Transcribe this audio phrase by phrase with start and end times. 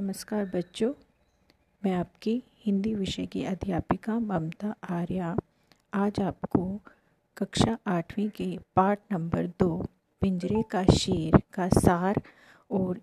[0.00, 0.92] नमस्कार बच्चों,
[1.84, 5.36] मैं आपकी हिंदी विषय की अध्यापिका ममता आर्या।
[5.94, 6.80] आज आपको
[7.36, 9.86] कक्षा आठवीं के पाठ नंबर दो,
[10.20, 12.22] पिंजरे का शेर का सार
[12.70, 13.00] और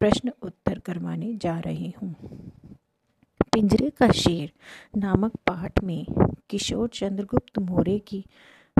[0.00, 2.14] प्रश्न उत्तर करवाने जा रही हूँ।
[3.54, 4.52] पिंजरे का शेर
[4.96, 6.06] नामक पाठ में
[6.50, 8.24] किशोर चंद्रगुप्त मौर्य की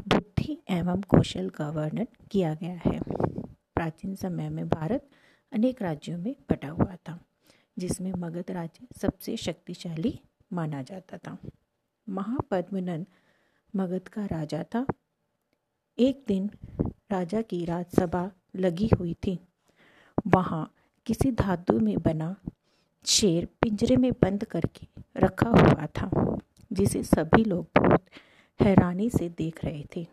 [0.08, 3.00] बुद्धि एवं कौशल का वर्णन किया गया है।
[3.74, 5.08] प्राचीन समय में भारत
[5.52, 7.20] अनेक राज्यों में बटा हुआ था।
[7.78, 10.20] जिसमें मगध राज्य सबसे शक्तिशाली
[10.52, 11.38] माना जाता था।
[12.08, 13.06] महापद्मनंद
[13.76, 14.86] मगध का राजा था।
[15.98, 16.50] एक दिन
[17.10, 19.38] राजा की राजसभा लगी हुई थी।
[20.26, 20.74] वहाँ
[21.06, 22.36] किसी धातु में बना
[23.06, 26.38] शेर पिंजरे में बंद करके रखा हुआ था,
[26.72, 28.04] जिसे सभी लोग बहुत
[28.60, 30.06] हैरानी से देख रहे थे।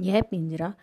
[0.00, 0.74] यह पिंजरा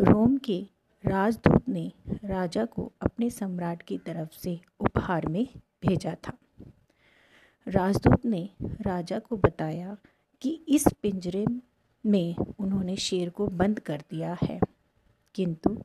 [0.00, 0.66] रोम के
[1.06, 4.60] राजदूत ने राजा को अपने सम्राट की तरफ़ से
[5.00, 5.46] उपहार में
[5.82, 6.32] भेजा था।
[7.66, 8.48] राजदूत ने
[8.80, 9.96] राजा को बताया
[10.42, 11.44] कि इस पिंजरे
[12.04, 14.58] में उन्होंने शेर को बंद कर दिया है,
[15.34, 15.76] किंतु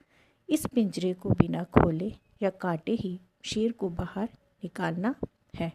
[0.49, 4.29] इस पिंजरे को बिना खोले या काटे ही शेर को बाहर
[4.63, 5.15] निकालना
[5.55, 5.71] है,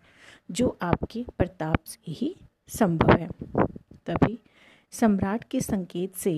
[0.51, 2.35] जो आपके प्रताप से ही
[2.69, 3.29] संभव है।
[4.07, 4.39] तभी
[4.93, 6.35] सम्राट के संकेत से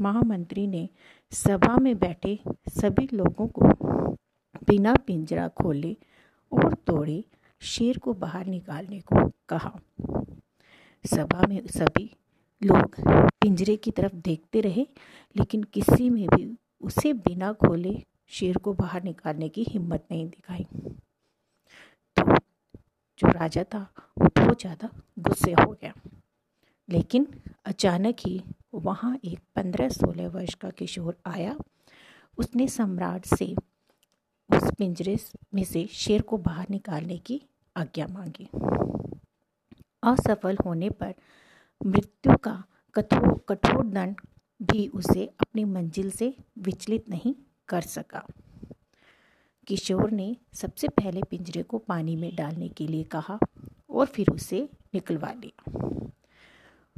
[0.00, 0.88] महामंत्री ने
[1.32, 2.38] सभा में बैठे
[2.70, 3.72] सभी लोगों को
[4.66, 5.96] बिना पिंजरा खोले
[6.54, 7.24] और तोड़े
[7.62, 9.72] शेर को बाहर निकालने को कहा।
[11.04, 12.10] सभा में सभी
[12.62, 12.96] लोग
[13.40, 14.86] पिंजरे की तरफ़ देखते रहे,
[15.36, 17.94] लेकिन किसी में भी उसे बिना खोले
[18.28, 20.66] शेर को बाहर निकालने की हिम्मत नहीं दिखाई।
[22.16, 22.34] तो
[23.18, 23.88] जो राजा था,
[24.18, 25.92] वो बहुत ज़्यादा गुस्से हो गया।
[26.88, 27.26] लेकिन
[27.64, 28.42] अचानक ही
[28.74, 31.56] वहाँ एक पंद्रह सोलह वर्ष का किशोर आया।
[32.38, 33.54] उसने सम्राट से
[34.78, 35.18] पिंजरे
[35.54, 37.42] में से शेर को बाहर निकालने की
[37.76, 38.48] आज्ञा मांगी।
[40.02, 41.14] असफल होने पर
[41.86, 42.64] मृत्यु का
[42.94, 44.16] कठोर कठोर दंड
[44.62, 47.34] भी उसे अपनी मंजिल से विचलित नहीं
[47.68, 48.26] कर सका।
[49.66, 53.38] किशोर ने सबसे पहले पिंजरे को पानी में डालने के लिए कहा
[53.90, 55.88] और फिर उसे निकलवा लिया।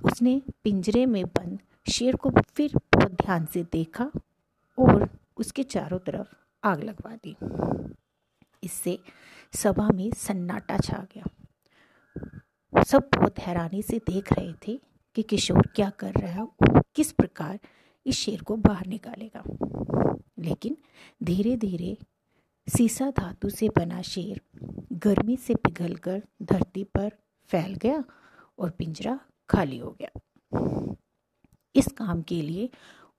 [0.04, 1.58] उसने पिंजरे में बंद
[1.92, 4.10] शेर को फिर बहुत ध्यान से देखा
[4.78, 7.36] और उसके चारों तरफ़ आग लगवा दी।
[8.64, 8.98] इससे
[9.54, 11.24] सभा में सन्नाटा छा गया।
[12.82, 14.80] सब बहुत हैरानी से देख रहे थे
[15.14, 17.58] कि किशोर क्या कर रहा है और किस प्रकार
[18.06, 19.42] इस शेर को बाहर निकालेगा।
[20.38, 20.76] लेकिन
[21.22, 21.96] धीरे धीरे
[22.68, 24.40] सीसा धातु से बना शेर
[24.92, 27.10] गर्मी से पिघलकर धरती पर
[27.48, 28.04] फैल गया
[28.58, 29.18] और पिंजरा
[29.50, 30.10] खाली हो गया।
[31.74, 32.70] इस काम के लिए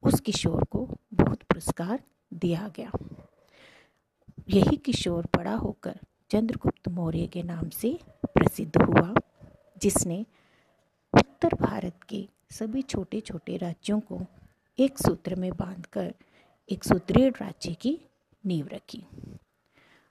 [0.04, 2.04] उस किशोर को बहुत पुरस्कार
[2.34, 2.92] दिया गया।
[4.50, 6.00] यही किशोर बड़ा होकर
[6.32, 9.14] चंद्रगुप्त मौर्य के नाम से प्रसिद्ध हुआ,
[9.82, 10.26] जिसने
[11.14, 14.22] उत्तर भारत के सभी छोटे छोटे राज्यों को
[14.80, 16.14] एक सूत्र में बांधकर
[16.72, 18.00] एक सुदृढ़ राज्य की
[18.46, 19.04] नींव रखी।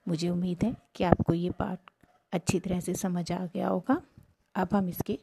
[0.09, 1.79] मुझे उम्मीद है कि आपको ये पाठ
[2.33, 4.03] अच्छी तरह से समझ आ गया होगा।
[4.55, 5.19] अब हम इसके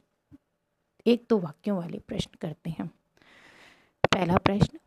[1.08, 2.88] एक दो वाक्यों वाले प्रश्न करते हैं।
[4.14, 4.80] पहला प्रश्न,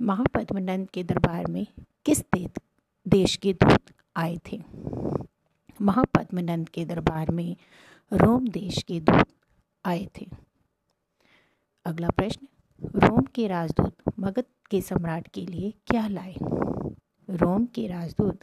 [0.00, 1.66] महापद्मनंद के दरबार में
[2.04, 2.22] किस
[3.08, 3.82] देश के दूत
[4.16, 4.62] आए थे।
[5.80, 7.56] महापद्मनंद के दरबार में
[8.12, 9.26] रोम देश के दूत
[9.84, 10.30] आए थे।
[11.84, 12.48] अगला प्रश्न,
[12.84, 16.34] रोम के राजदूत मगध के सम्राट के लिए क्या लाए?
[17.30, 18.40] रोम के राजदूत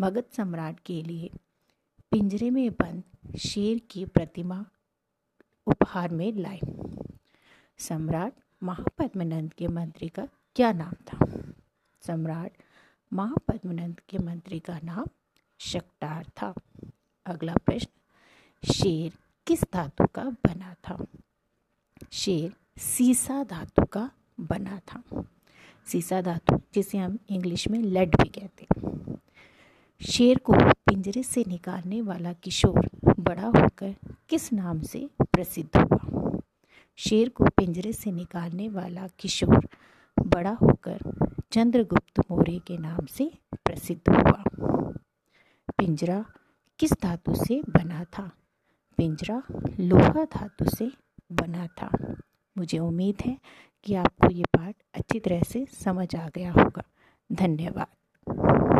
[0.00, 1.30] मगध सम्राट के लिए
[2.10, 3.02] पिंजरे में बंद
[3.38, 4.66] शेर की प्रतिमा
[5.66, 6.60] उपहार में लाए।
[7.78, 8.32] सम्राट
[8.62, 11.42] महापद्मनंद के मंत्री का क्या नाम था?
[12.06, 12.52] सम्राट
[13.12, 15.04] महापद्मनंद के मंत्री का नाम
[15.58, 16.54] शक्टार था।
[17.26, 17.88] अगला प्रश्न,
[18.72, 19.12] शेर
[19.46, 21.06] किस धातु का बना था?
[22.12, 25.24] शेर सीसा धातु का बना था।
[25.86, 29.14] सीसा धातु, जिसे हम इंग्लिश में लेड भी कहते हैं।
[30.10, 33.96] शेर को पिंजरे से निकालने वाला किशोर बड़ा होकर
[34.28, 36.40] किस नाम से प्रसिद्ध हुआ?
[36.96, 39.68] शेर को पिंजरे से निकालने वाला किशोर
[40.26, 44.44] बड़ा होकर चंद्रगुप्त मौर्य के नाम से प्रसिद्ध हुआ।
[45.78, 46.24] पिंजरा
[46.78, 48.30] किस धातु से बना था?
[48.96, 49.42] पिंजरा
[49.80, 50.92] लोहा धातु से
[51.32, 52.14] बना था।
[52.58, 53.38] मुझे उम्मीद है
[53.84, 56.82] कि आपको ये पाठ अच्छी तरह से समझ आ गया होगा।
[57.32, 58.72] धन्यवाद।